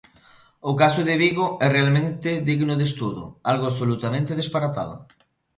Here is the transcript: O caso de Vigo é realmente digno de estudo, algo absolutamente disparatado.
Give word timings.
O 0.69 0.71
caso 0.81 1.01
de 1.07 1.15
Vigo 1.23 1.47
é 1.65 1.67
realmente 1.77 2.29
digno 2.49 2.73
de 2.77 2.85
estudo, 2.91 3.23
algo 3.51 3.65
absolutamente 3.67 4.37
disparatado. 4.41 4.95